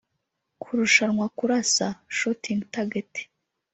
[0.61, 3.11] kurushanwa kurasa (shooting target)